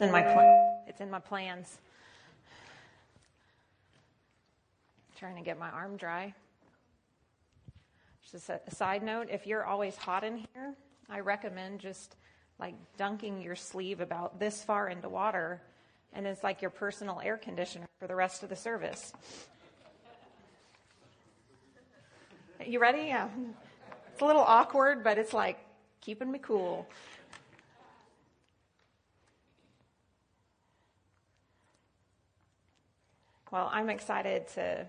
[0.00, 0.82] in my plan.
[0.86, 1.78] It's in my plans.
[5.18, 6.34] Trying to get my arm dry.
[8.30, 10.74] Just a side note: if you're always hot in here,
[11.08, 12.16] I recommend just
[12.58, 15.62] like dunking your sleeve about this far into water,
[16.12, 19.12] and it's like your personal air conditioner for the rest of the service.
[22.66, 23.08] You ready?
[23.08, 23.28] Yeah.
[24.12, 25.58] It's a little awkward, but it's like
[26.00, 26.86] keeping me cool.
[33.54, 34.84] Well, I'm excited to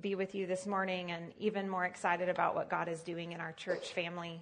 [0.00, 3.40] be with you this morning and even more excited about what God is doing in
[3.40, 4.40] our church family.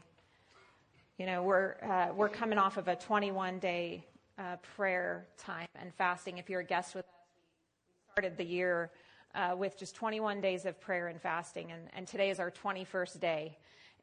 [1.18, 4.06] You know, we're, uh, we're coming off of a 21 day
[4.38, 6.38] uh, prayer time and fasting.
[6.38, 7.10] If you're a guest with us,
[8.08, 8.90] we started the year
[9.34, 13.20] uh, with just 21 days of prayer and fasting, and, and today is our 21st
[13.20, 13.58] day.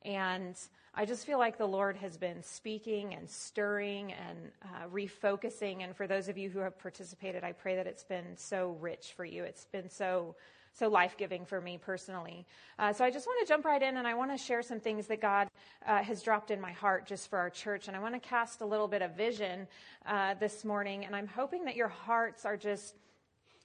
[0.06, 0.56] And
[1.00, 5.84] I just feel like the Lord has been speaking and stirring and uh, refocusing.
[5.84, 9.14] And for those of you who have participated, I pray that it's been so rich
[9.16, 9.44] for you.
[9.44, 10.36] It's been so
[10.74, 12.46] so life giving for me personally.
[12.80, 14.80] Uh, so I just want to jump right in and I want to share some
[14.80, 15.50] things that God
[15.88, 17.88] uh, has dropped in my heart just for our church.
[17.88, 19.68] And I want to cast a little bit of vision
[20.06, 21.06] uh, this morning.
[21.06, 22.96] And I'm hoping that your hearts are just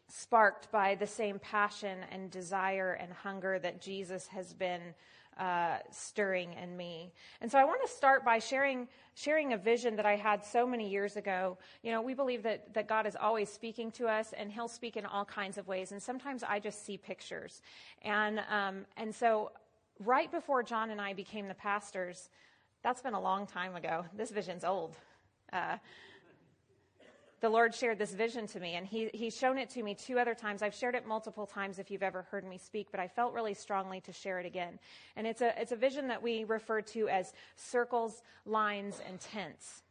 [0.08, 4.94] sparked by the same passion and desire and hunger that Jesus has been
[5.38, 7.12] uh, stirring in me.
[7.40, 10.66] And so I want to start by sharing sharing a vision that I had so
[10.66, 11.58] many years ago.
[11.82, 14.96] You know, we believe that that God is always speaking to us, and He'll speak
[14.96, 15.92] in all kinds of ways.
[15.92, 17.62] And sometimes I just see pictures,
[18.02, 19.52] and um, and so
[19.98, 22.28] right before John and I became the pastors,
[22.82, 24.04] that's been a long time ago.
[24.16, 24.96] This vision's old.
[25.52, 25.76] Uh,
[27.42, 30.20] the Lord shared this vision to me, and he, He's shown it to me two
[30.20, 30.62] other times.
[30.62, 33.52] I've shared it multiple times if you've ever heard me speak, but I felt really
[33.52, 34.78] strongly to share it again.
[35.16, 39.82] And it's a, it's a vision that we refer to as circles, lines, and tents.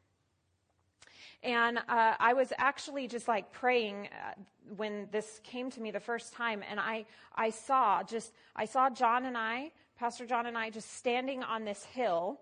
[1.43, 4.39] And uh, I was actually just like praying uh,
[4.77, 8.89] when this came to me the first time, and I, I saw just, I saw
[8.89, 12.39] John and I, Pastor John and I, just standing on this hill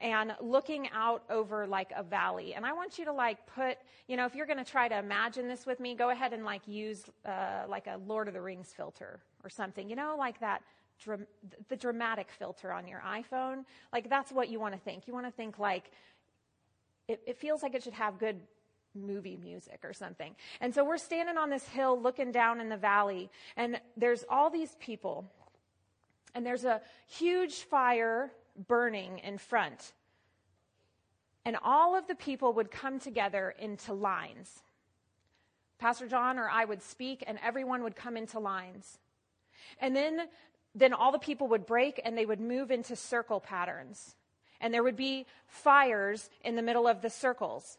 [0.00, 2.54] and looking out over like a valley.
[2.54, 3.76] And I want you to like put,
[4.08, 6.44] you know, if you're going to try to imagine this with me, go ahead and
[6.44, 10.40] like use uh, like a Lord of the Rings filter or something, you know, like
[10.40, 10.62] that.
[11.68, 15.06] the dramatic filter on your iPhone, like that's what you want to think.
[15.06, 15.90] You want to think like
[17.08, 18.40] it, it feels like it should have good
[18.94, 20.34] movie music or something.
[20.60, 24.50] And so we're standing on this hill looking down in the valley, and there's all
[24.50, 25.24] these people,
[26.34, 28.30] and there's a huge fire
[28.68, 29.92] burning in front.
[31.44, 34.62] And all of the people would come together into lines.
[35.78, 38.98] Pastor John or I would speak, and everyone would come into lines.
[39.80, 40.28] And then,
[40.74, 44.14] then all the people would break and they would move into circle patterns.
[44.60, 47.78] And there would be fires in the middle of the circles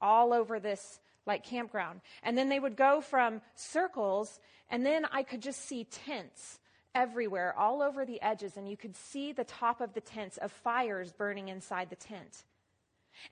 [0.00, 2.00] all over this like campground.
[2.22, 6.58] And then they would go from circles, and then I could just see tents
[6.94, 10.52] everywhere, all over the edges, and you could see the top of the tents of
[10.52, 12.44] fires burning inside the tent.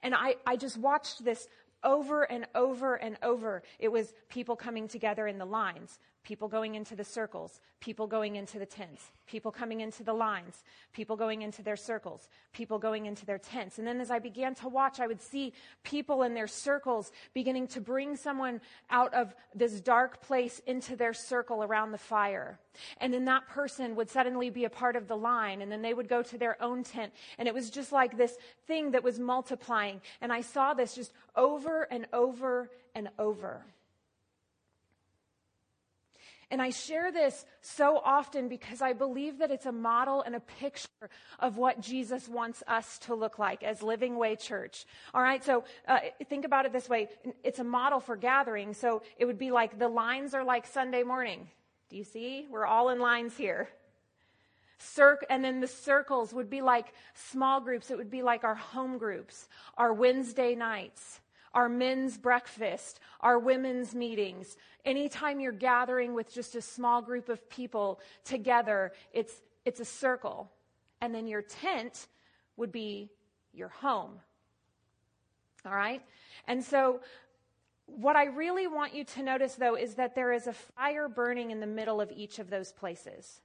[0.02, 1.48] And I, I just watched this
[1.84, 3.62] over and over and over.
[3.78, 8.36] It was people coming together in the lines, people going into the circles, people going
[8.36, 10.62] into the tents, people coming into the lines,
[10.92, 13.78] people going into their circles, people going into their tents.
[13.78, 17.66] And then as I began to watch, I would see people in their circles beginning
[17.68, 22.58] to bring someone out of this dark place into their circle around the fire.
[22.98, 25.94] And then that person would suddenly be a part of the line, and then they
[25.94, 27.12] would go to their own tent.
[27.36, 30.00] And it was just like this thing that was multiplying.
[30.20, 33.64] And I saw this just over and over and over.
[36.52, 40.40] And I share this so often because I believe that it's a model and a
[40.40, 41.08] picture
[41.38, 44.84] of what Jesus wants us to look like as Living Way Church.
[45.14, 47.08] All right, so uh, think about it this way
[47.42, 48.74] it's a model for gathering.
[48.74, 51.48] So it would be like the lines are like Sunday morning.
[51.88, 52.46] Do you see?
[52.50, 53.70] We're all in lines here.
[54.76, 57.90] Cir- and then the circles would be like small groups.
[57.90, 59.48] It would be like our home groups,
[59.78, 61.21] our Wednesday nights
[61.54, 64.56] our men's breakfast, our women's meetings.
[64.84, 69.34] Anytime you're gathering with just a small group of people together, it's,
[69.64, 70.50] it's a circle.
[71.00, 72.06] And then your tent
[72.56, 73.10] would be
[73.52, 74.12] your home.
[75.66, 76.02] All right?
[76.46, 77.00] And so,
[77.86, 81.50] what I really want you to notice, though, is that there is a fire burning
[81.50, 83.40] in the middle of each of those places.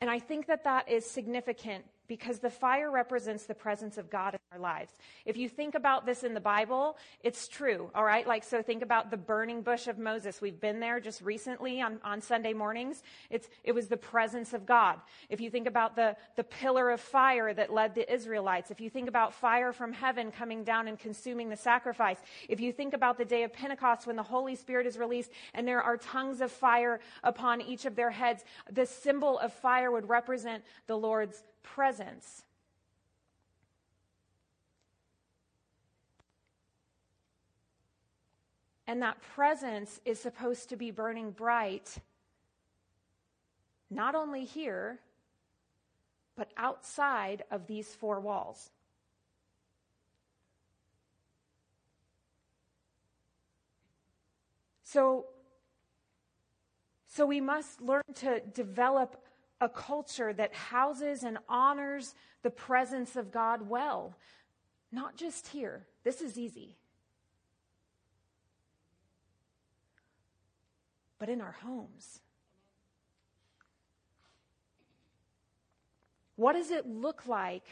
[0.00, 4.34] And I think that that is significant because the fire represents the presence of God
[4.34, 4.92] in our lives.
[5.26, 8.26] If you think about this in the Bible, it's true, all right?
[8.26, 10.40] Like, so think about the burning bush of Moses.
[10.40, 13.02] We've been there just recently on, on Sunday mornings.
[13.28, 14.98] It's, it was the presence of God.
[15.28, 18.88] If you think about the, the pillar of fire that led the Israelites, if you
[18.88, 22.18] think about fire from heaven coming down and consuming the sacrifice,
[22.48, 25.68] if you think about the day of Pentecost when the Holy Spirit is released and
[25.68, 30.08] there are tongues of fire upon each of their heads, the symbol of fire would
[30.08, 32.44] represent the Lord's presence.
[38.86, 41.98] And that presence is supposed to be burning bright,
[43.90, 44.98] not only here,
[46.36, 48.70] but outside of these four walls.
[54.84, 55.26] So,
[57.08, 59.22] so we must learn to develop
[59.60, 64.16] a culture that houses and honors the presence of God well.
[64.92, 65.86] Not just here.
[66.04, 66.76] This is easy.
[71.18, 72.20] But in our homes.
[76.36, 77.64] What does it look like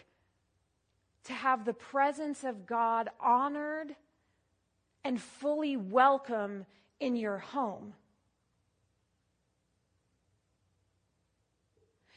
[1.25, 3.95] to have the presence of God honored
[5.05, 6.67] and fully welcome
[6.99, 7.95] in your home?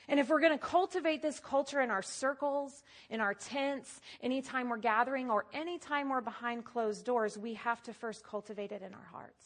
[0.10, 4.68] And if we're going to cultivate this culture in our circles, in our tents, anytime
[4.70, 8.94] we're gathering, or anytime we're behind closed doors, we have to first cultivate it in
[8.96, 9.46] our hearts.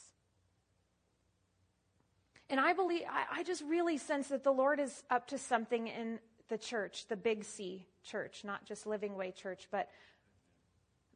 [2.49, 5.87] And I believe, I, I just really sense that the Lord is up to something
[5.87, 9.89] in the church, the Big C church, not just Living Way Church, but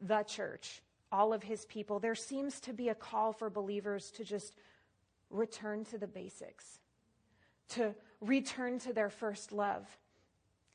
[0.02, 2.00] the church, all of his people.
[2.00, 4.52] There seems to be a call for believers to just
[5.30, 6.80] return to the basics,
[7.70, 9.86] to return to their first love,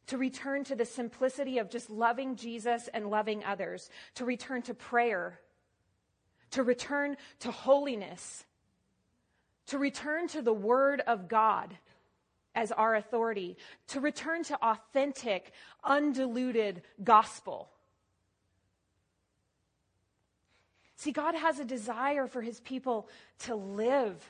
[0.08, 4.74] to return to the simplicity of just loving Jesus and loving others, to return to
[4.74, 5.40] prayer,
[6.52, 8.46] to return to holiness,
[9.68, 11.78] to return to the Word of God
[12.56, 13.58] as our authority,
[13.88, 15.52] to return to authentic,
[15.84, 17.70] undiluted gospel.
[20.96, 24.24] See, God has a desire for his people to live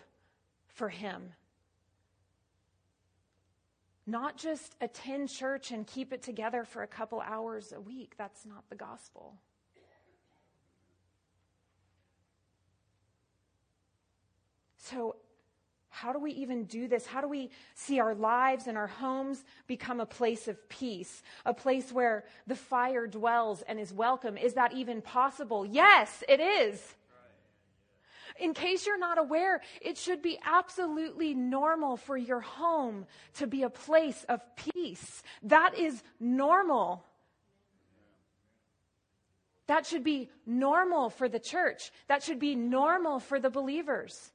[0.67, 1.33] for him
[4.05, 8.15] not just attend church and keep it together for a couple hours a week.
[8.17, 9.35] That's not the gospel.
[14.77, 15.15] So,
[15.89, 17.05] how do we even do this?
[17.05, 21.53] How do we see our lives and our homes become a place of peace, a
[21.53, 24.35] place where the fire dwells and is welcome?
[24.35, 25.65] Is that even possible?
[25.65, 26.95] Yes, it is.
[28.39, 33.63] In case you're not aware, it should be absolutely normal for your home to be
[33.63, 35.21] a place of peace.
[35.43, 37.05] That is normal.
[39.67, 41.91] That should be normal for the church.
[42.07, 44.31] That should be normal for the believers.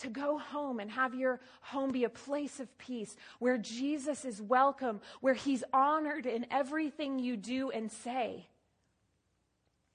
[0.00, 4.40] To go home and have your home be a place of peace where Jesus is
[4.40, 8.46] welcome, where he's honored in everything you do and say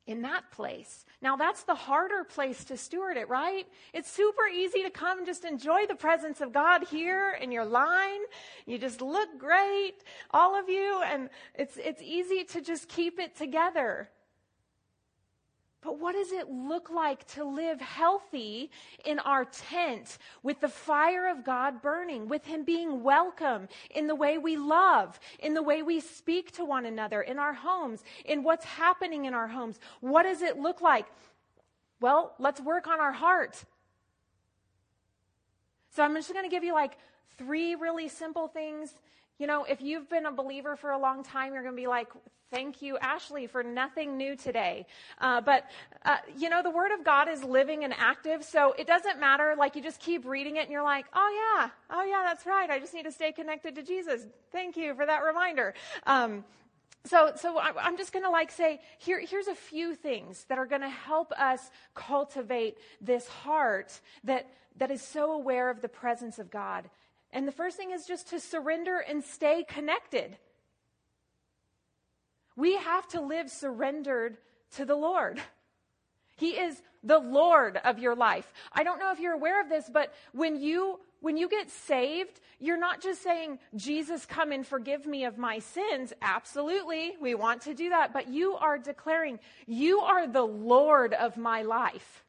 [0.07, 1.05] in that place.
[1.21, 3.67] Now, that's the harder place to steward it, right?
[3.93, 7.65] It's super easy to come and just enjoy the presence of God here in your
[7.65, 8.21] line.
[8.65, 13.35] You just look great, all of you, and it's, it's easy to just keep it
[13.35, 14.09] together.
[15.81, 18.69] But what does it look like to live healthy
[19.03, 24.13] in our tent with the fire of God burning, with Him being welcome in the
[24.13, 28.43] way we love, in the way we speak to one another, in our homes, in
[28.43, 29.79] what's happening in our homes?
[30.01, 31.07] What does it look like?
[31.99, 33.63] Well, let's work on our heart.
[35.95, 36.97] So I'm just going to give you like
[37.37, 38.93] three really simple things.
[39.39, 41.87] You know, if you've been a believer for a long time, you're going to be
[41.87, 42.07] like,
[42.51, 44.85] Thank you, Ashley, for nothing new today.
[45.19, 45.65] Uh, but,
[46.03, 49.55] uh, you know, the Word of God is living and active, so it doesn't matter.
[49.57, 52.69] Like, you just keep reading it and you're like, oh, yeah, oh, yeah, that's right.
[52.69, 54.27] I just need to stay connected to Jesus.
[54.51, 55.73] Thank you for that reminder.
[56.05, 56.43] Um,
[57.05, 60.65] so, so I'm just going to like say, here, here's a few things that are
[60.65, 66.37] going to help us cultivate this heart that, that is so aware of the presence
[66.37, 66.89] of God.
[67.31, 70.37] And the first thing is just to surrender and stay connected.
[72.55, 74.37] We have to live surrendered
[74.75, 75.41] to the Lord.
[76.37, 78.51] He is the Lord of your life.
[78.73, 82.41] I don't know if you're aware of this, but when you when you get saved,
[82.59, 86.13] you're not just saying, Jesus, come and forgive me of my sins.
[86.19, 88.11] Absolutely, we want to do that.
[88.11, 92.23] But you are declaring, You are the Lord of my life.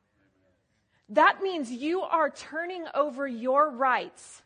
[1.08, 4.42] That means you are turning over your rights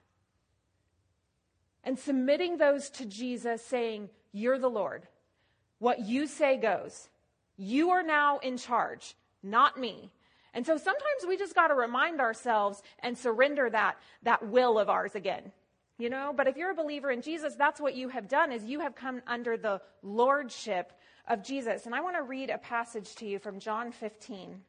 [1.83, 5.09] and submitting those to Jesus, saying, You're the Lord.
[5.78, 7.09] What you say goes.
[7.56, 10.11] You are now in charge, not me.
[10.54, 14.88] And so sometimes we just got to remind ourselves and surrender that, that will of
[14.88, 15.52] ours again.
[15.99, 18.64] You know, but if you're a believer in Jesus, that's what you have done is
[18.64, 20.92] you have come under the lordship
[21.26, 21.87] of Jesus.
[21.87, 24.61] And I want to read a passage to you from John 15.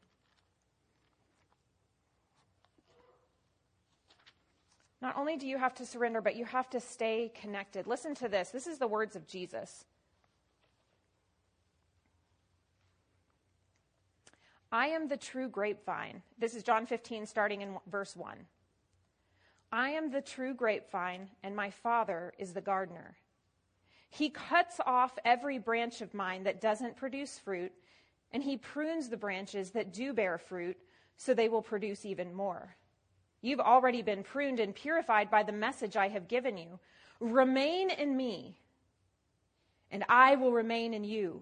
[5.01, 7.87] Not only do you have to surrender, but you have to stay connected.
[7.87, 8.49] Listen to this.
[8.49, 9.85] This is the words of Jesus.
[14.71, 16.21] I am the true grapevine.
[16.37, 18.37] This is John 15, starting in verse 1.
[19.71, 23.15] I am the true grapevine, and my Father is the gardener.
[24.09, 27.71] He cuts off every branch of mine that doesn't produce fruit,
[28.31, 30.77] and he prunes the branches that do bear fruit
[31.17, 32.75] so they will produce even more.
[33.41, 36.79] You've already been pruned and purified by the message I have given you.
[37.19, 38.57] Remain in me,
[39.91, 41.41] and I will remain in you.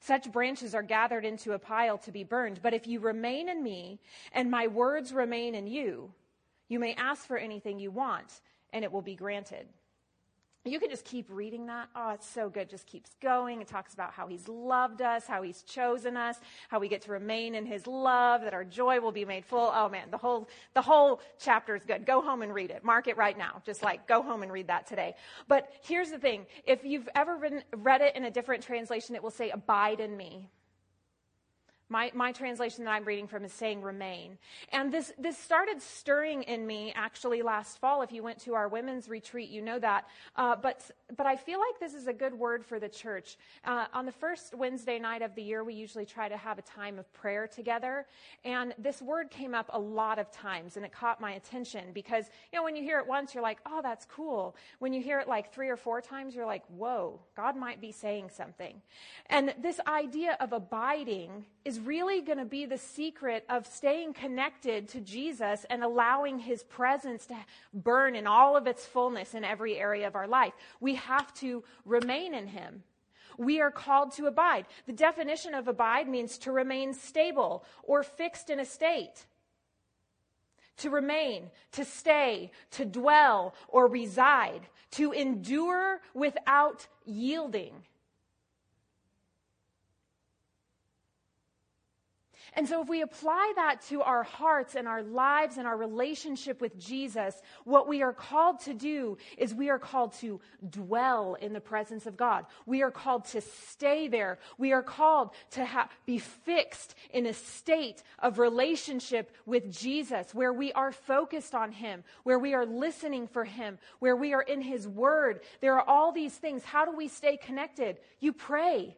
[0.00, 2.60] Such branches are gathered into a pile to be burned.
[2.62, 4.00] But if you remain in me
[4.32, 6.12] and my words remain in you,
[6.68, 8.40] you may ask for anything you want
[8.72, 9.66] and it will be granted.
[10.64, 11.88] You can just keep reading that.
[11.94, 12.68] Oh, it's so good.
[12.68, 13.62] Just keeps going.
[13.62, 16.36] It talks about how he's loved us, how he's chosen us,
[16.68, 19.72] how we get to remain in his love, that our joy will be made full.
[19.74, 22.04] Oh man, the whole, the whole chapter is good.
[22.04, 22.84] Go home and read it.
[22.84, 23.62] Mark it right now.
[23.64, 25.14] Just like go home and read that today.
[25.46, 26.44] But here's the thing.
[26.64, 27.38] If you've ever
[27.76, 30.50] read it in a different translation, it will say abide in me.
[31.90, 34.36] My, my translation that I'm reading from is saying remain.
[34.72, 38.02] And this, this started stirring in me actually last fall.
[38.02, 40.06] If you went to our women's retreat, you know that.
[40.36, 43.38] Uh, but, but I feel like this is a good word for the church.
[43.64, 46.62] Uh, on the first Wednesday night of the year, we usually try to have a
[46.62, 48.06] time of prayer together.
[48.44, 52.26] And this word came up a lot of times and it caught my attention because,
[52.52, 54.56] you know, when you hear it once, you're like, oh, that's cool.
[54.78, 57.92] When you hear it like three or four times, you're like, whoa, God might be
[57.92, 58.82] saying something.
[59.26, 61.46] And this idea of abiding
[61.78, 67.26] really going to be the secret of staying connected to Jesus and allowing his presence
[67.26, 67.36] to
[67.72, 70.52] burn in all of its fullness in every area of our life.
[70.80, 72.82] We have to remain in him.
[73.38, 74.66] We are called to abide.
[74.86, 79.26] The definition of abide means to remain stable or fixed in a state.
[80.78, 87.74] To remain, to stay, to dwell or reside, to endure without yielding.
[92.58, 96.60] And so, if we apply that to our hearts and our lives and our relationship
[96.60, 101.52] with Jesus, what we are called to do is we are called to dwell in
[101.52, 102.46] the presence of God.
[102.66, 104.40] We are called to stay there.
[104.58, 110.52] We are called to ha- be fixed in a state of relationship with Jesus where
[110.52, 114.62] we are focused on Him, where we are listening for Him, where we are in
[114.62, 115.42] His Word.
[115.60, 116.64] There are all these things.
[116.64, 117.98] How do we stay connected?
[118.18, 118.96] You pray,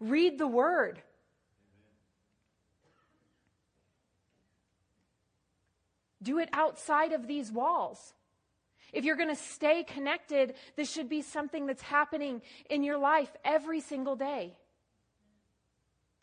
[0.00, 1.00] read the Word.
[6.22, 8.14] Do it outside of these walls.
[8.92, 13.30] If you're going to stay connected, this should be something that's happening in your life
[13.44, 14.56] every single day.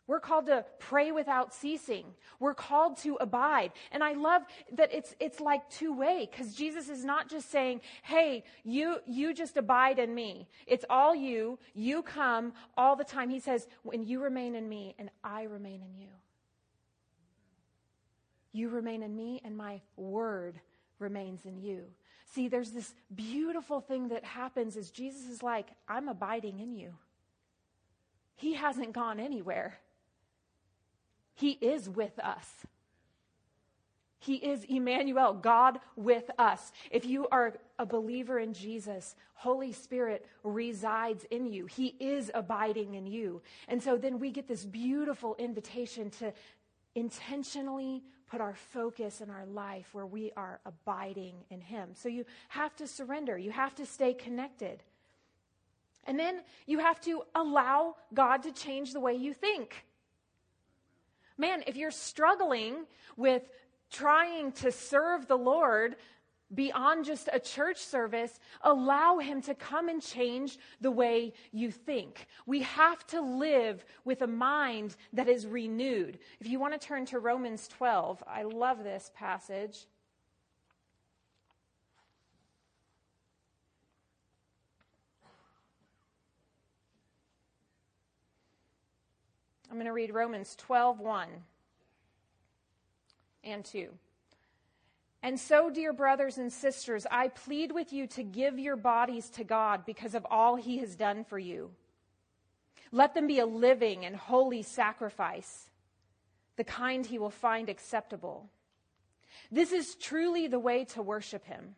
[0.08, 2.06] We're called to pray without ceasing.
[2.40, 3.72] We're called to abide.
[3.92, 7.82] And I love that it's, it's like two way because Jesus is not just saying,
[8.02, 10.48] Hey, you, you just abide in me.
[10.66, 11.58] It's all you.
[11.74, 13.28] You come all the time.
[13.28, 16.08] He says, when you remain in me and I remain in you.
[18.58, 20.60] You remain in me, and my word
[20.98, 21.84] remains in you.
[22.34, 26.94] See, there's this beautiful thing that happens is Jesus is like, I'm abiding in you.
[28.34, 29.78] He hasn't gone anywhere.
[31.34, 32.48] He is with us.
[34.18, 36.72] He is Emmanuel, God with us.
[36.90, 41.66] If you are a believer in Jesus, Holy Spirit resides in you.
[41.66, 43.40] He is abiding in you.
[43.68, 46.32] And so then we get this beautiful invitation to
[46.96, 51.90] intentionally put our focus in our life where we are abiding in Him.
[51.94, 54.82] So you have to surrender, you have to stay connected.
[56.04, 59.84] And then you have to allow God to change the way you think.
[61.36, 63.42] Man, if you're struggling with
[63.90, 65.96] trying to serve the Lord
[66.54, 72.26] beyond just a church service, allow Him to come and change the way you think.
[72.46, 76.18] We have to live with a mind that is renewed.
[76.40, 79.86] If you want to turn to Romans 12, I love this passage.
[89.70, 91.28] I'm going to read Romans 12, 1
[93.44, 93.88] and 2.
[95.22, 99.44] And so, dear brothers and sisters, I plead with you to give your bodies to
[99.44, 101.70] God because of all he has done for you.
[102.92, 105.68] Let them be a living and holy sacrifice,
[106.56, 108.48] the kind he will find acceptable.
[109.50, 111.74] This is truly the way to worship him.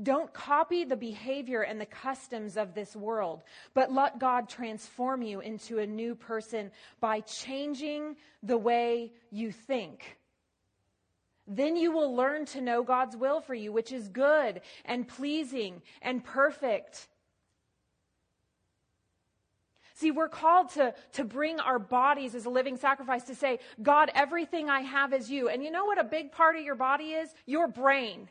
[0.00, 3.42] Don't copy the behavior and the customs of this world,
[3.74, 10.18] but let God transform you into a new person by changing the way you think.
[11.48, 15.80] Then you will learn to know God's will for you, which is good and pleasing
[16.02, 17.08] and perfect.
[19.94, 24.10] See, we're called to, to bring our bodies as a living sacrifice to say, God,
[24.14, 25.48] everything I have is you.
[25.48, 27.30] And you know what a big part of your body is?
[27.46, 28.28] Your brain.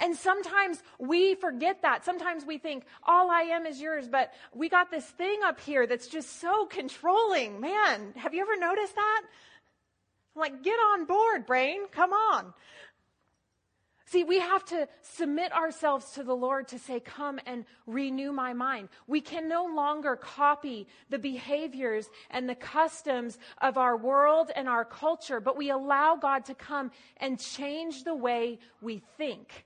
[0.00, 2.04] And sometimes we forget that.
[2.04, 5.86] Sometimes we think, all I am is yours, but we got this thing up here
[5.86, 7.60] that's just so controlling.
[7.60, 9.22] Man, have you ever noticed that?
[10.34, 11.88] I'm like, get on board, brain.
[11.90, 12.52] Come on.
[14.10, 18.52] See, we have to submit ourselves to the Lord to say, Come and renew my
[18.52, 18.88] mind.
[19.06, 24.84] We can no longer copy the behaviors and the customs of our world and our
[24.84, 29.64] culture, but we allow God to come and change the way we think.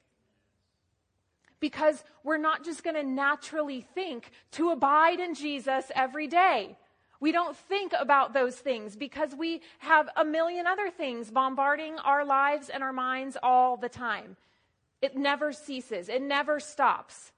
[1.58, 6.76] Because we're not just going to naturally think to abide in Jesus every day.
[7.24, 12.22] We don't think about those things because we have a million other things bombarding our
[12.22, 14.36] lives and our minds all the time.
[15.00, 17.32] It never ceases, it never stops.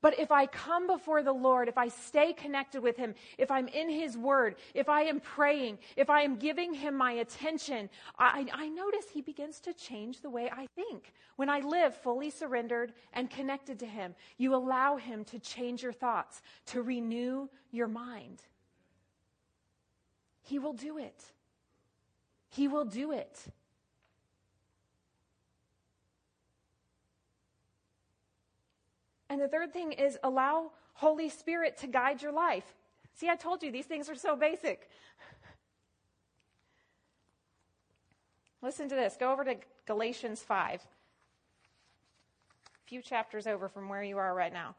[0.00, 3.68] But if I come before the Lord, if I stay connected with Him, if I'm
[3.68, 8.48] in His Word, if I am praying, if I am giving Him my attention, I,
[8.52, 11.12] I, notice He begins to change the way I think.
[11.36, 15.92] When I live fully surrendered and connected to Him, you allow Him to change your
[15.92, 18.42] thoughts, to renew your mind.
[20.46, 21.24] He will do it.
[22.48, 23.36] He will do it.
[29.28, 32.76] And the third thing is allow Holy Spirit to guide your life.
[33.14, 34.88] See, I told you these things are so basic.
[38.62, 39.16] Listen to this.
[39.18, 40.80] Go over to Galatians 5.
[40.80, 40.82] A
[42.86, 44.76] few chapters over from where you are right now.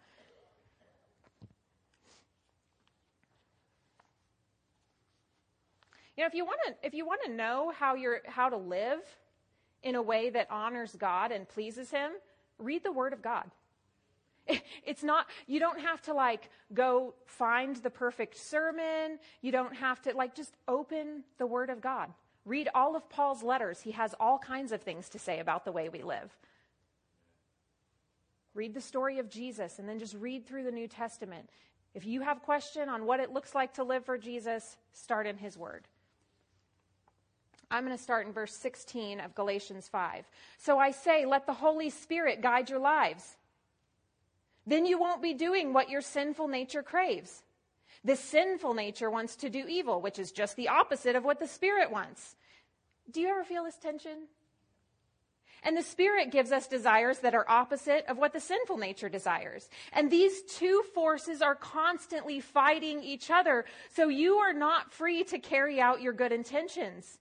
[6.18, 8.58] You know, if you want to, if you want to know how you're, how to
[8.58, 9.00] live
[9.84, 12.12] in a way that honors God and pleases Him,
[12.58, 13.50] read the Word of God.
[14.86, 19.20] It's not, you don't have to like go find the perfect sermon.
[19.42, 22.10] You don't have to like just open the Word of God.
[22.46, 23.82] Read all of Paul's letters.
[23.82, 26.34] He has all kinds of things to say about the way we live.
[28.56, 31.50] Read the story of Jesus and then just read through the New Testament.
[31.94, 35.36] If you have question on what it looks like to live for Jesus, start in
[35.36, 35.86] his word.
[37.70, 40.26] I'm going to start in verse 16 of Galatians 5.
[40.58, 43.36] So I say, let the Holy Spirit guide your lives.
[44.66, 47.44] Then you won't be doing what your sinful nature craves.
[48.04, 51.48] The sinful nature wants to do evil, which is just the opposite of what the
[51.48, 52.36] Spirit wants.
[53.12, 54.28] Do you ever feel this tension?
[55.64, 59.70] And the Spirit gives us desires that are opposite of what the sinful nature desires.
[59.92, 65.40] And these two forces are constantly fighting each other, so you are not free to
[65.40, 67.20] carry out your good intentions.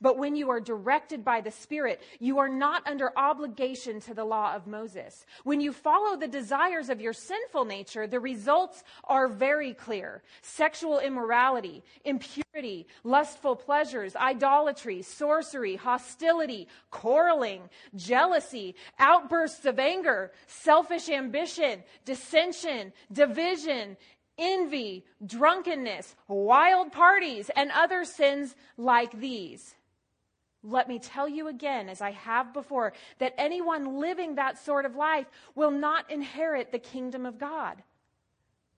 [0.00, 4.24] But when you are directed by the Spirit, you are not under obligation to the
[4.24, 5.26] law of Moses.
[5.44, 11.00] When you follow the desires of your sinful nature, the results are very clear sexual
[11.00, 22.92] immorality, impurity, lustful pleasures, idolatry, sorcery, hostility, quarreling, jealousy, outbursts of anger, selfish ambition, dissension,
[23.12, 23.96] division,
[24.38, 29.74] envy, drunkenness, wild parties, and other sins like these.
[30.62, 34.94] Let me tell you again, as I have before, that anyone living that sort of
[34.94, 37.82] life will not inherit the kingdom of God.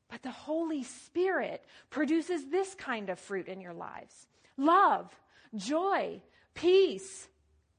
[0.08, 5.10] But the Holy Spirit produces this kind of fruit in your lives love,
[5.56, 6.22] joy,
[6.54, 7.28] peace,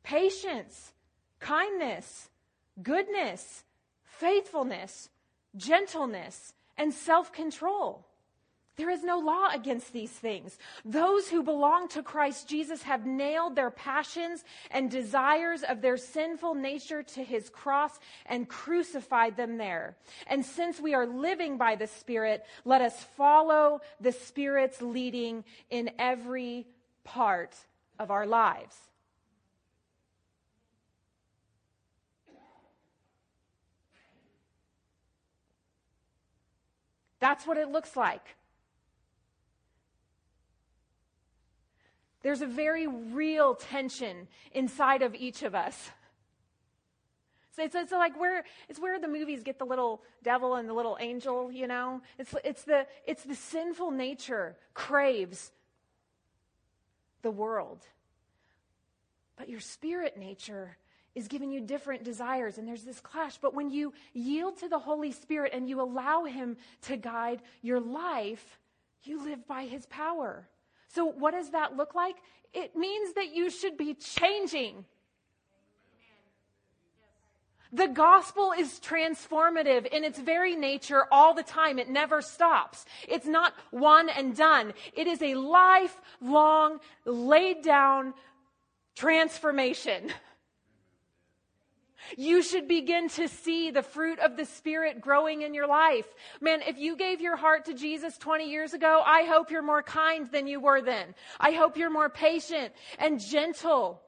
[0.03, 0.91] patience,
[1.39, 2.29] kindness,
[2.81, 3.63] goodness,
[4.03, 5.09] faithfulness,
[5.55, 8.07] gentleness, and self control.
[8.75, 10.57] There is no law against these things.
[10.83, 16.55] Those who belong to Christ Jesus have nailed their passions and desires of their sinful
[16.55, 19.95] nature to his cross and crucified them there.
[20.25, 25.91] And since we are living by the Spirit, let us follow the Spirit's leading in
[25.99, 26.65] every
[27.03, 27.55] part
[27.99, 28.75] of our lives.
[37.19, 38.35] That's what it looks like.
[42.23, 45.91] There's a very real tension inside of each of us.
[47.55, 50.73] So it's, it's like where it's where the movies get the little devil and the
[50.73, 52.01] little angel, you know.
[52.17, 55.51] It's it's the it's the sinful nature craves
[57.21, 57.85] the world,
[59.37, 60.77] but your spirit nature
[61.13, 63.37] is giving you different desires, and there's this clash.
[63.37, 67.79] But when you yield to the Holy Spirit and you allow Him to guide your
[67.79, 68.59] life,
[69.03, 70.47] you live by His power.
[70.93, 72.17] So, what does that look like?
[72.53, 74.85] It means that you should be changing.
[77.71, 81.79] The gospel is transformative in its very nature all the time.
[81.79, 82.85] It never stops.
[83.07, 84.73] It's not one and done.
[84.93, 88.13] It is a lifelong, laid down
[88.95, 90.11] transformation.
[92.17, 96.07] You should begin to see the fruit of the Spirit growing in your life.
[96.41, 99.83] Man, if you gave your heart to Jesus 20 years ago, I hope you're more
[99.83, 101.15] kind than you were then.
[101.39, 104.01] I hope you're more patient and gentle.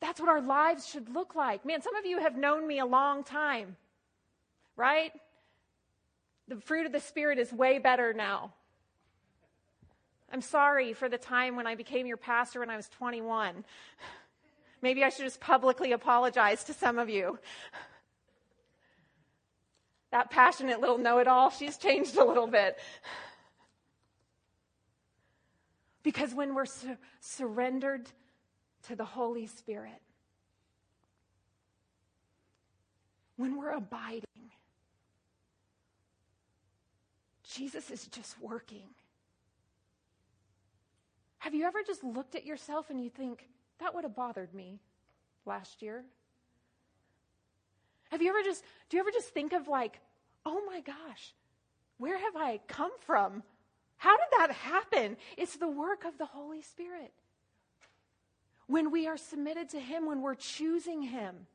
[0.00, 1.64] That's what our lives should look like.
[1.64, 3.76] Man, some of you have known me a long time,
[4.76, 5.12] right?
[6.48, 8.54] The fruit of the Spirit is way better now.
[10.32, 13.64] I'm sorry for the time when I became your pastor when I was 21.
[14.82, 17.38] Maybe I should just publicly apologize to some of you.
[20.12, 22.78] That passionate little know it all, she's changed a little bit.
[26.02, 28.10] Because when we're sur- surrendered
[28.88, 30.00] to the Holy Spirit,
[33.36, 34.24] when we're abiding,
[37.44, 38.88] Jesus is just working.
[41.40, 43.48] Have you ever just looked at yourself and you think,
[43.80, 44.78] that would have bothered me
[45.46, 46.04] last year?
[48.10, 50.00] Have you ever just, do you ever just think of like,
[50.44, 51.34] oh my gosh,
[51.96, 53.42] where have I come from?
[53.96, 55.16] How did that happen?
[55.38, 57.12] It's the work of the Holy Spirit.
[58.66, 61.46] When we are submitted to Him, when we're choosing Him,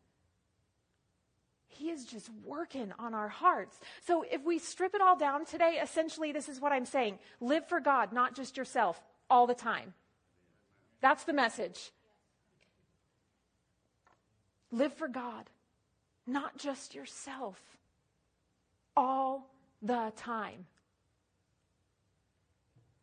[1.67, 3.79] He is just working on our hearts.
[4.07, 7.69] So if we strip it all down today, essentially, this is what I'm saying live
[7.69, 9.93] for God, not just yourself all the time.
[11.01, 11.91] That's the message.
[14.71, 15.49] Live for God,
[16.25, 17.59] not just yourself,
[18.97, 19.49] all
[19.81, 20.65] the time.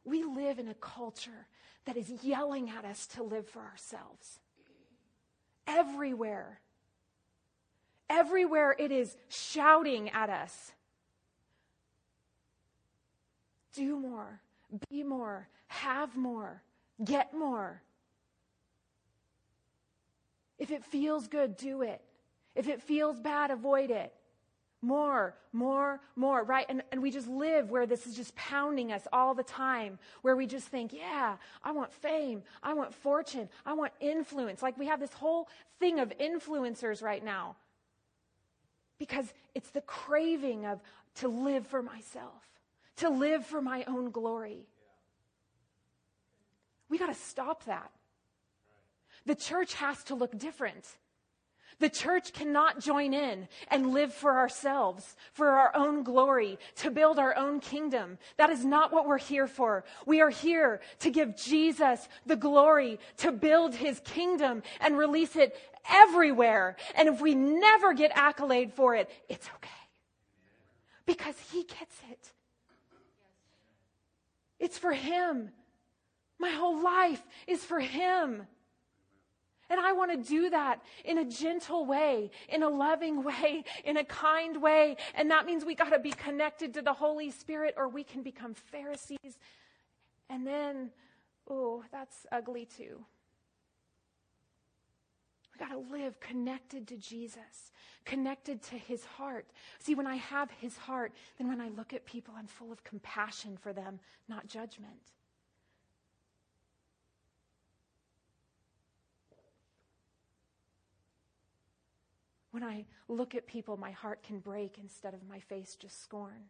[0.05, 1.47] We live in a culture
[1.85, 4.41] that is yelling at us to live for ourselves.
[5.67, 6.61] Everywhere.
[8.11, 10.73] Everywhere it is shouting at us.
[13.75, 14.41] Do more,
[14.89, 16.63] be more, have more,
[17.05, 17.83] get more.
[20.59, 22.01] If it feels good, do it.
[22.55, 24.13] If it feels bad, avoid it.
[24.85, 26.67] More, more, more, right?
[26.69, 30.35] And, and we just live where this is just pounding us all the time, where
[30.35, 34.61] we just think, yeah, I want fame, I want fortune, I want influence.
[34.61, 37.57] Like we have this whole thing of influencers right now
[38.99, 40.81] because it's the craving of
[41.17, 42.52] to live for myself,
[43.03, 44.67] to live for my own glory.
[46.89, 47.91] We got to stop that.
[49.27, 50.87] The church has to look different.
[51.79, 57.19] The church cannot join in and live for ourselves, for our own glory, to build
[57.19, 58.19] our own kingdom.
[58.37, 59.85] That is not what we're here for.
[60.07, 65.57] We are here to give Jesus the glory, to build his kingdom and release it
[65.91, 66.77] everywhere.
[66.95, 69.71] And if we never get accolade for it, it's okay.
[71.05, 72.33] Because he gets it.
[74.63, 75.51] It's for him.
[76.43, 78.43] My whole life is for Him.
[79.71, 83.97] And I want to do that in a gentle way, in a loving way, in
[83.97, 84.97] a kind way.
[85.15, 88.25] And that means we got to be connected to the Holy Spirit or we can
[88.25, 89.39] become Pharisees.
[90.29, 90.91] And then,
[91.49, 93.05] oh, that's ugly too.
[95.63, 97.71] Got to live connected to Jesus,
[98.05, 99.47] connected to his heart.
[99.79, 102.83] See, when I have his heart, then when I look at people, I'm full of
[102.83, 105.13] compassion for them, not judgment.
[112.51, 116.49] When I look at people, my heart can break instead of my face just scorn.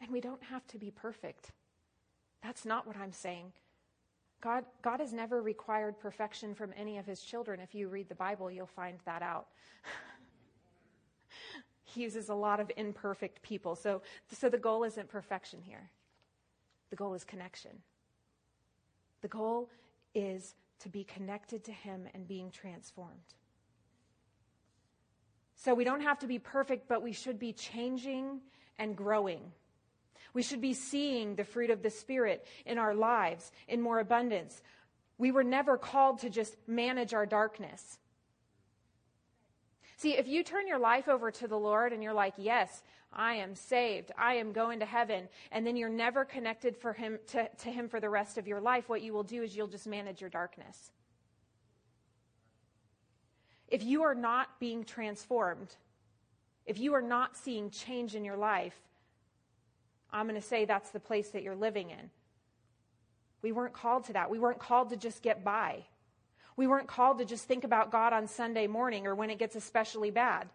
[0.00, 1.52] And we don't have to be perfect.
[2.42, 3.52] That's not what I'm saying.
[4.40, 7.60] God, God has never required perfection from any of his children.
[7.60, 9.46] If you read the Bible, you'll find that out.
[11.84, 13.76] he uses a lot of imperfect people.
[13.76, 14.02] So,
[14.32, 15.90] so the goal isn't perfection here,
[16.90, 17.70] the goal is connection.
[19.20, 19.70] The goal
[20.16, 23.36] is to be connected to him and being transformed.
[25.54, 28.40] So we don't have to be perfect, but we should be changing
[28.80, 29.52] and growing.
[30.34, 34.62] We should be seeing the fruit of the Spirit in our lives in more abundance.
[35.18, 37.98] We were never called to just manage our darkness.
[39.96, 43.34] See, if you turn your life over to the Lord and you're like, yes, I
[43.34, 47.48] am saved, I am going to heaven, and then you're never connected for him, to,
[47.48, 49.86] to Him for the rest of your life, what you will do is you'll just
[49.86, 50.90] manage your darkness.
[53.68, 55.74] If you are not being transformed,
[56.66, 58.74] if you are not seeing change in your life,
[60.12, 62.10] I'm going to say that's the place that you're living in.
[63.42, 64.30] We weren't called to that.
[64.30, 65.84] We weren't called to just get by.
[66.56, 69.56] We weren't called to just think about God on Sunday morning or when it gets
[69.56, 70.48] especially bad.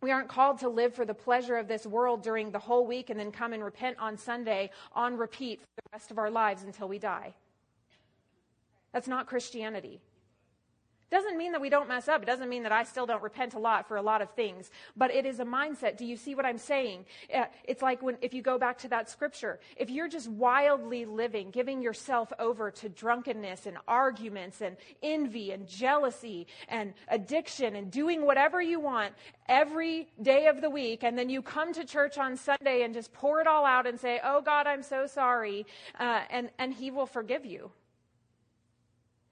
[0.00, 3.10] We aren't called to live for the pleasure of this world during the whole week
[3.10, 6.62] and then come and repent on Sunday on repeat for the rest of our lives
[6.62, 7.34] until we die.
[8.92, 10.00] That's not Christianity.
[11.10, 12.22] Doesn't mean that we don't mess up.
[12.22, 14.70] It doesn't mean that I still don't repent a lot for a lot of things.
[14.96, 15.96] But it is a mindset.
[15.96, 17.06] Do you see what I'm saying?
[17.34, 21.06] Uh, it's like when, if you go back to that scripture, if you're just wildly
[21.06, 27.90] living, giving yourself over to drunkenness and arguments and envy and jealousy and addiction and
[27.90, 29.14] doing whatever you want
[29.48, 33.12] every day of the week, and then you come to church on Sunday and just
[33.14, 35.64] pour it all out and say, Oh God, I'm so sorry,
[35.98, 37.70] uh, and, and He will forgive you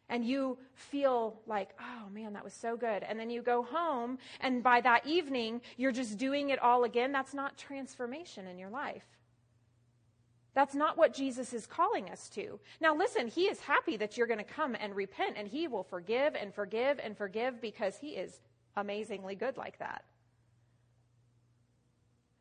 [0.09, 3.03] and you feel like, oh man, that was so good.
[3.03, 7.13] And then you go home, and by that evening, you're just doing it all again.
[7.13, 9.05] That's not transformation in your life.
[10.55, 12.59] That's not what Jesus is calling us to.
[12.81, 15.83] Now, listen, He is happy that you're going to come and repent, and He will
[15.83, 18.41] forgive and forgive and forgive because He is
[18.77, 20.05] amazingly good like that.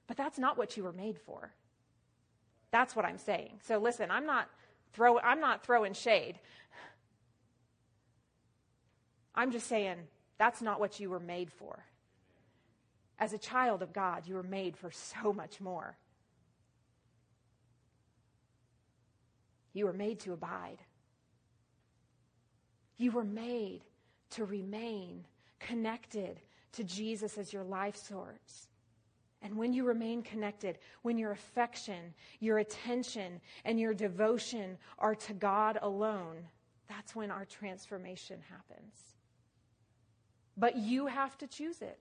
[0.07, 1.51] But that's not what you were made for.
[2.71, 3.59] That's what I'm saying.
[3.63, 4.49] So listen, I'm not
[4.93, 6.39] throw I'm not throwing shade.
[9.35, 9.97] I'm just saying
[10.37, 11.85] that's not what you were made for.
[13.19, 15.97] As a child of God, you were made for so much more.
[19.73, 20.77] You were made to abide.
[22.97, 23.81] You were made
[24.31, 25.25] to remain
[25.59, 26.39] connected
[26.73, 28.67] to Jesus as your life source.
[29.41, 35.33] And when you remain connected, when your affection, your attention, and your devotion are to
[35.33, 36.47] God alone,
[36.87, 39.14] that's when our transformation happens.
[40.57, 41.99] But you have to choose it.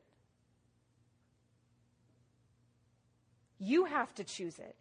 [3.58, 4.76] You have to choose it.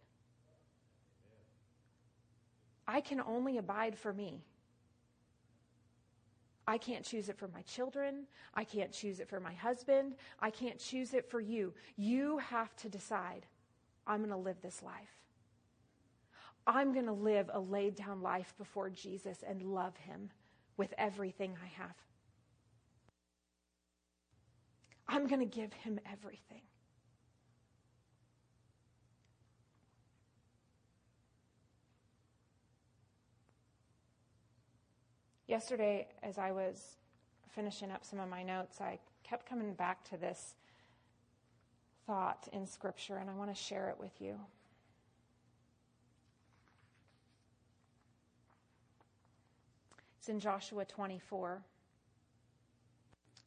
[2.87, 4.43] I can only abide for me.
[6.67, 8.25] I can't choose it for my children.
[8.53, 10.15] I can't choose it for my husband.
[10.39, 11.73] I can't choose it for you.
[11.97, 13.45] You have to decide
[14.07, 15.17] I'm going to live this life.
[16.65, 20.29] I'm going to live a laid down life before Jesus and love him
[20.77, 21.95] with everything I have.
[25.07, 26.61] I'm going to give him everything.
[35.47, 36.97] Yesterday, as I was
[37.49, 40.55] finishing up some of my notes, I kept coming back to this
[42.07, 44.39] thought in Scripture, and I want to share it with you.
[50.17, 51.61] It's in Joshua 24.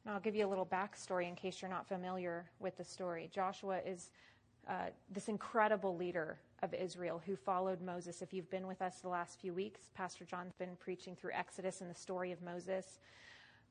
[0.09, 3.29] I'll give you a little backstory in case you're not familiar with the story.
[3.33, 4.11] Joshua is
[4.69, 8.23] uh, this incredible leader of Israel who followed Moses.
[8.23, 11.81] If you've been with us the last few weeks, Pastor John's been preaching through Exodus
[11.81, 13.01] and the story of Moses.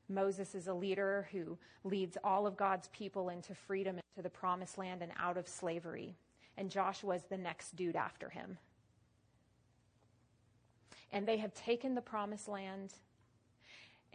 [0.08, 4.76] Moses is a leader who leads all of God's people into freedom, into the promised
[4.78, 6.14] land, and out of slavery.
[6.58, 8.58] And Joshua is the next dude after him.
[11.12, 12.92] And they have taken the promised land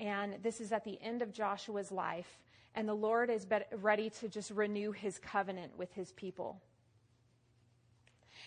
[0.01, 2.39] and this is at the end of Joshua's life.
[2.73, 6.59] And the Lord is ready to just renew his covenant with his people.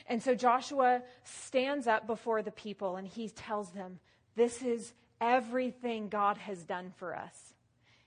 [0.07, 4.01] And so Joshua stands up before the people and he tells them,
[4.35, 7.55] This is everything God has done for us.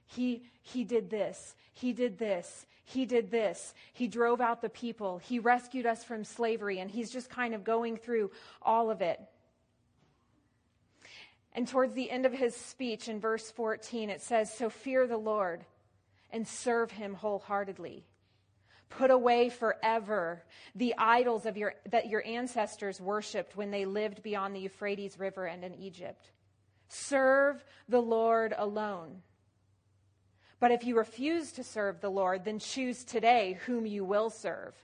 [0.05, 1.55] He, he did this.
[1.73, 2.65] He did this.
[2.83, 3.73] He did this.
[3.93, 5.19] He drove out the people.
[5.19, 6.79] He rescued us from slavery.
[6.79, 8.31] And he's just kind of going through
[8.61, 9.21] all of it.
[11.57, 15.17] And towards the end of his speech in verse 14, it says, So fear the
[15.17, 15.65] Lord
[16.29, 18.05] and serve him wholeheartedly.
[18.89, 20.43] Put away forever
[20.75, 25.47] the idols of your, that your ancestors worshiped when they lived beyond the Euphrates River
[25.47, 26.29] and in Egypt.
[26.89, 29.23] Serve the Lord alone.
[30.59, 34.75] But if you refuse to serve the Lord, then choose today whom you will serve.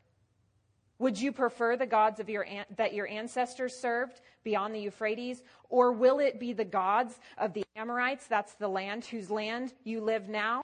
[1.00, 2.46] Would you prefer the gods of your,
[2.78, 5.42] that your ancestors served beyond the Euphrates?
[5.70, 10.02] Or will it be the gods of the Amorites, that's the land whose land you
[10.02, 10.62] live now?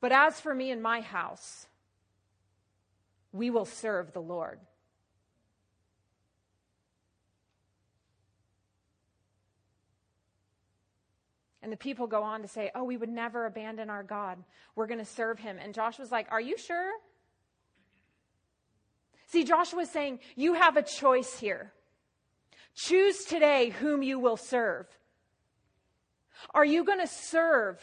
[0.00, 1.66] But as for me and my house,
[3.32, 4.58] we will serve the Lord.
[11.62, 14.42] And the people go on to say, Oh, we would never abandon our God.
[14.74, 15.58] We're going to serve him.
[15.62, 16.90] And Joshua's like, Are you sure?
[19.32, 21.72] See, Joshua's saying, You have a choice here.
[22.74, 24.86] Choose today whom you will serve.
[26.52, 27.80] Are you going to serve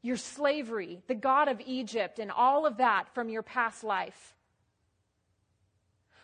[0.00, 4.34] your slavery, the God of Egypt, and all of that from your past life?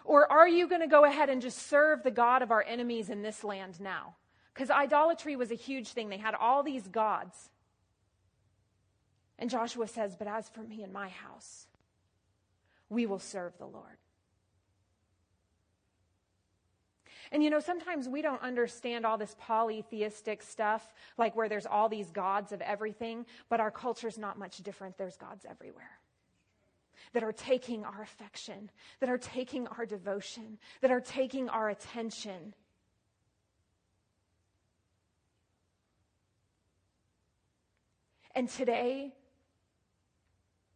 [0.03, 3.11] Or are you going to go ahead and just serve the God of our enemies
[3.11, 4.15] in this land now?
[4.55, 6.09] Because idolatry was a huge thing.
[6.09, 7.51] They had all these gods.
[9.39, 11.67] And Joshua says, But as for me and my house,
[12.93, 13.97] we will serve the Lord.
[17.33, 21.89] And you know, sometimes we don't understand all this polytheistic stuff, like where there's all
[21.89, 24.99] these gods of everything, but our culture's not much different.
[24.99, 25.99] There's gods everywhere
[27.15, 32.55] that are taking our affection, that are taking our devotion, that are taking our attention.
[38.35, 39.15] And today,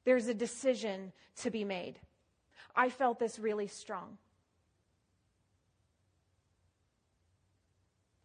[0.05, 1.99] there's a decision to be made.
[2.77, 4.19] I felt this really strong.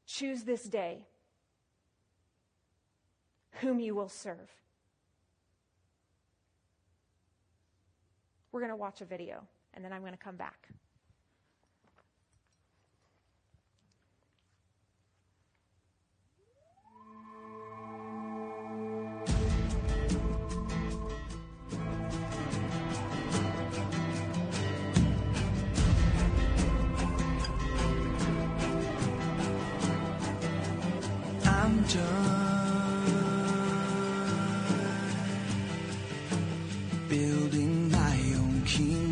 [0.05, 1.05] Choose this day
[3.61, 4.51] whom you will serve.
[8.51, 10.67] We're going to watch a video, and then I'm going to come back.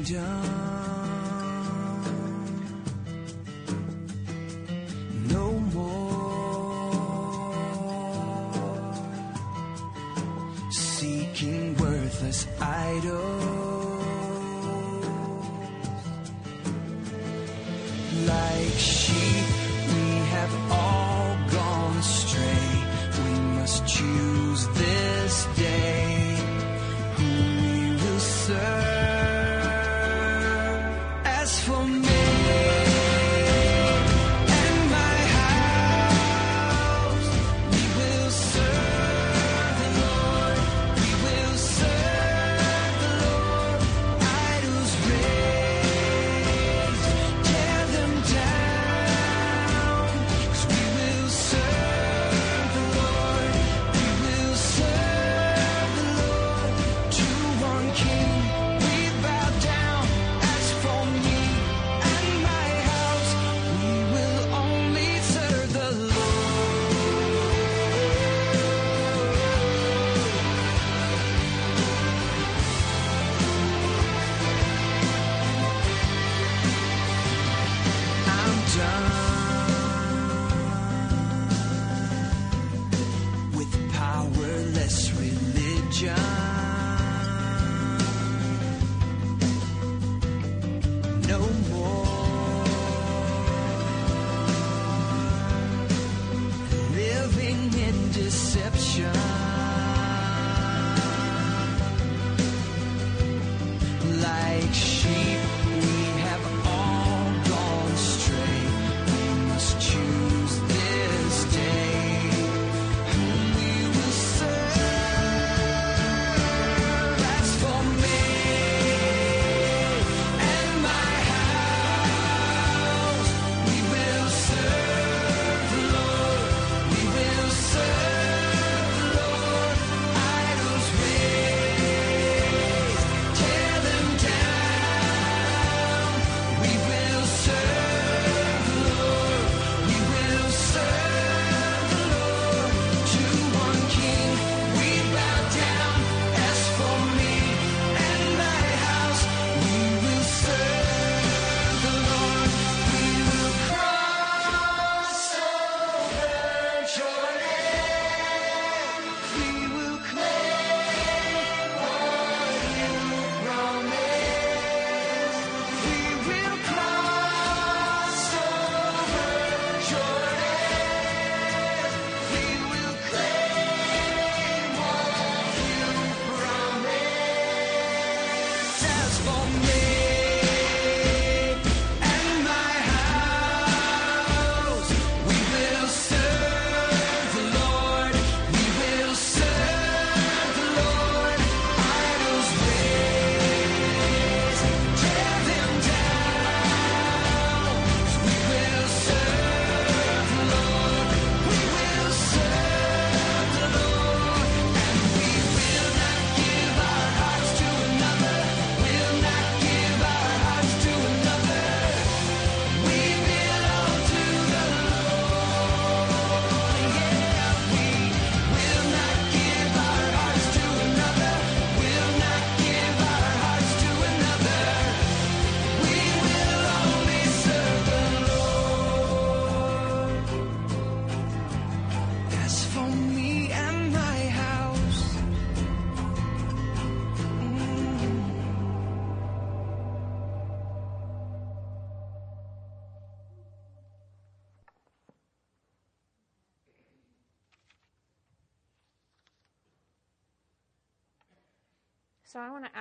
[0.10, 0.59] 家。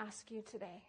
[0.09, 0.82] Ask you today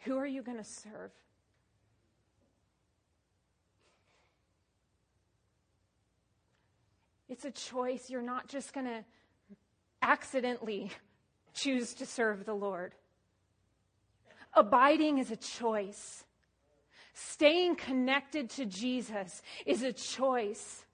[0.00, 1.12] who are you going to serve?
[7.30, 8.10] It's a choice.
[8.10, 9.02] You're not just going to
[10.02, 10.90] accidentally
[11.54, 12.94] choose to serve the Lord.
[14.52, 16.24] Abiding is a choice.
[17.14, 20.84] Staying connected to Jesus is a choice.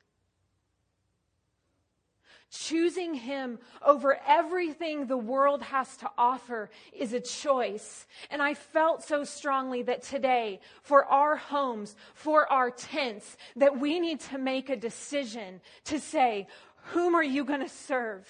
[2.57, 8.07] Choosing Him over everything the world has to offer is a choice.
[8.31, 13.99] And I felt so strongly that today, for our homes, for our tents, that we
[13.99, 16.47] need to make a decision to say,
[16.93, 18.25] whom are you going to serve?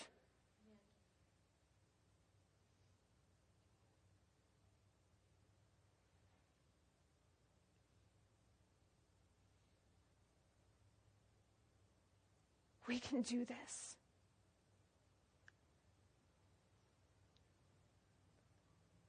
[12.89, 13.94] We can do this.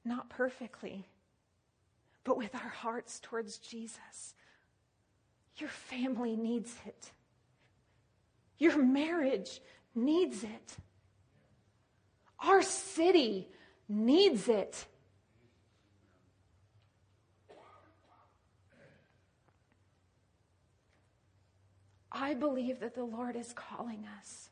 [0.06, 1.04] Not perfectly,
[2.22, 4.34] but with our hearts towards Jesus.
[5.56, 7.10] Your family needs it.
[8.58, 9.60] Your marriage
[9.96, 10.76] needs it.
[12.38, 13.48] Our city
[13.88, 14.86] needs it.
[22.12, 24.45] I believe that the Lord is calling us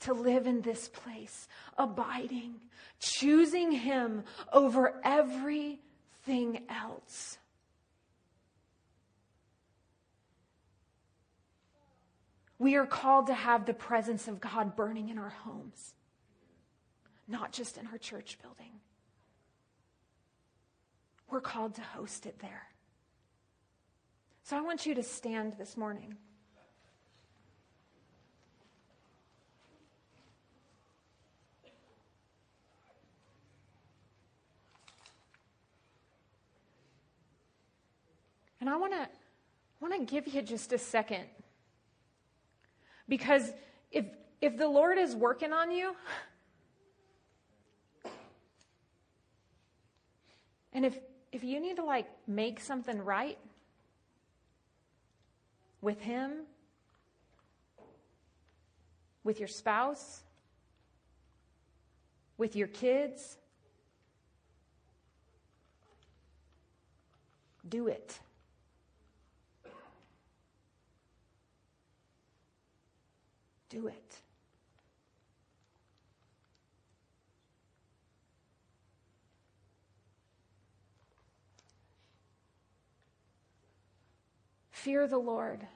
[0.00, 1.48] to live in this place,
[1.78, 2.54] abiding,
[2.98, 7.38] choosing Him over everything else.
[12.58, 15.94] We are called to have the presence of God burning in our homes,
[17.26, 18.72] not just in our church building.
[21.30, 22.66] We're called to host it there.
[24.42, 26.16] So I want you to stand this morning.
[38.60, 39.08] And I want to
[39.80, 41.24] want to give you just a second.
[43.08, 43.50] Because
[43.90, 44.04] if
[44.40, 45.94] if the Lord is working on you,
[50.72, 50.98] and if
[51.32, 53.38] if you need to like make something right
[55.80, 56.42] with him,
[59.24, 60.20] with your spouse,
[62.36, 63.38] with your kids,
[67.68, 68.18] do it.
[73.70, 74.20] Do it.
[84.70, 85.66] Fear the Lord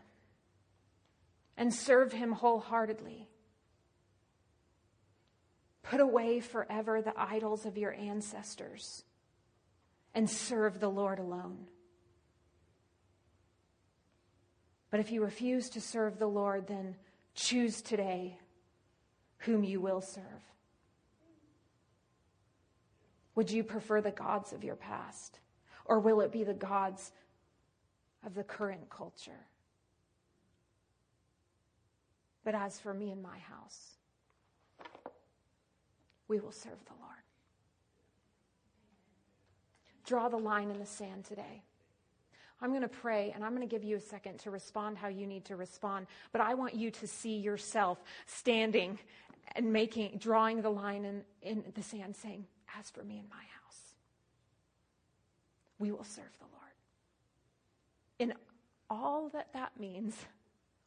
[1.56, 3.28] and serve him wholeheartedly.
[5.82, 9.04] Put away forever the idols of your ancestors
[10.14, 11.66] and serve the Lord alone.
[14.90, 16.96] But if you refuse to serve the Lord, then
[17.34, 18.38] Choose today
[19.38, 20.22] whom you will serve.
[23.34, 25.40] Would you prefer the gods of your past,
[25.84, 27.10] or will it be the gods
[28.24, 29.46] of the current culture?
[32.44, 33.96] But as for me and my house,
[36.28, 37.14] we will serve the Lord.
[40.06, 41.62] Draw the line in the sand today.
[42.60, 45.08] I'm going to pray and I'm going to give you a second to respond how
[45.08, 46.06] you need to respond.
[46.32, 48.98] But I want you to see yourself standing
[49.54, 52.46] and making, drawing the line in, in the sand saying,
[52.78, 53.94] As for me and my house,
[55.78, 56.72] we will serve the Lord.
[58.18, 58.34] In
[58.88, 60.16] all that that means,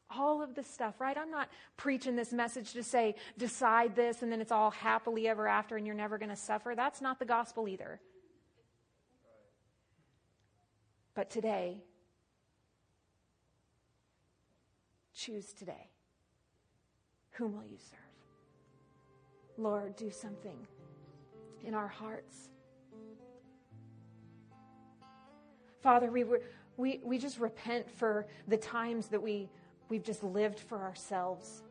[0.10, 1.18] all of this stuff, right?
[1.18, 5.48] I'm not preaching this message to say, decide this and then it's all happily ever
[5.48, 6.74] after and you're never going to suffer.
[6.76, 8.00] That's not the gospel either.
[11.18, 11.82] But today,
[15.16, 15.90] choose today.
[17.32, 17.98] Whom will you serve?
[19.58, 20.68] Lord, do something
[21.66, 22.50] in our hearts.
[25.82, 26.44] Father, we, were,
[26.78, 29.50] we, we just repent for the times that we,
[29.90, 31.64] we've just lived for ourselves.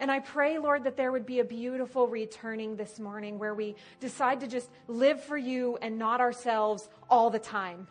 [0.00, 3.76] And I pray, Lord, that there would be a beautiful returning this morning where we
[4.00, 7.86] decide to just live for you and not ourselves all the time.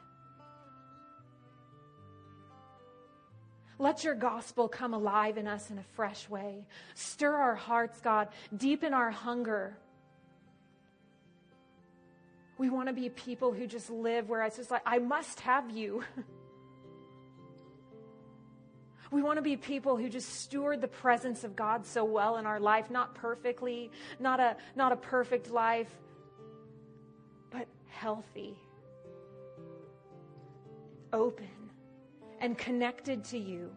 [3.80, 6.66] Let your gospel come alive in us in a fresh way.
[6.94, 8.30] Stir our hearts, God.
[8.56, 9.78] Deepen our hunger.
[12.58, 15.72] We want to be people who just live where it's just like, I must have
[15.72, 16.04] you.
[19.14, 22.48] We want to be people who just steward the presence of God so well in
[22.48, 25.92] our life, not perfectly, not a, not a perfect life,
[27.52, 28.58] but healthy,
[31.14, 31.48] open,
[32.40, 33.70] and connected to you.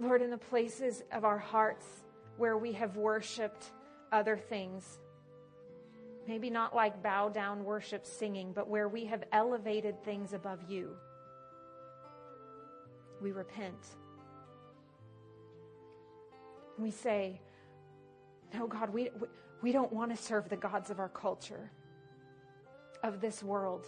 [0.00, 1.84] Lord, in the places of our hearts
[2.38, 3.70] where we have worshiped
[4.10, 4.98] other things,
[6.26, 10.96] maybe not like bow down worship singing, but where we have elevated things above you,
[13.20, 13.96] we repent.
[16.78, 17.40] We say,
[18.52, 19.10] No, God, we,
[19.62, 21.70] we don't want to serve the gods of our culture,
[23.02, 23.86] of this world.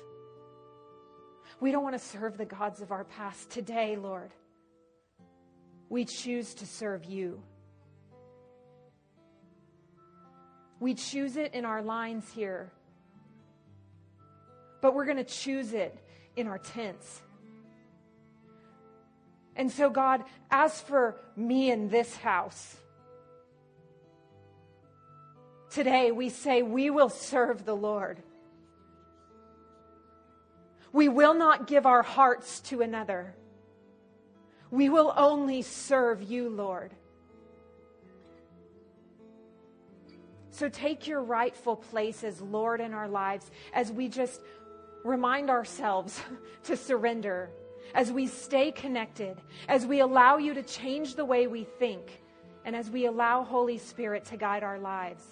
[1.61, 3.51] We don't want to serve the gods of our past.
[3.51, 4.33] Today, Lord,
[5.89, 7.43] we choose to serve you.
[10.79, 12.71] We choose it in our lines here,
[14.83, 15.99] but we're going to choose it
[16.37, 17.23] in our tents.
[19.57, 22.77] And so, God, as for me in this house,
[25.71, 28.23] today we say we will serve the Lord.
[30.93, 33.35] We will not give our hearts to another.
[34.71, 36.93] We will only serve you, Lord.
[40.57, 44.41] So take your rightful place as Lord in our lives as we just
[45.05, 46.19] remind ourselves
[46.63, 47.51] to surrender,
[47.95, 49.37] as we stay connected,
[49.69, 52.23] as we allow you to change the way we think,
[52.65, 55.23] and as we allow Holy Spirit to guide our lives.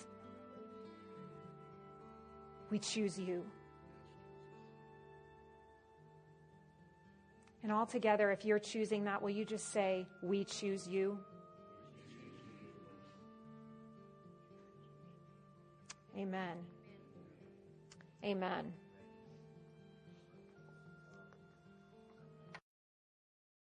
[2.68, 3.46] We choose you.
[7.62, 11.18] And all together, if you're choosing that, will you just say, We choose you?
[16.16, 16.56] Amen.
[18.24, 18.83] Amen.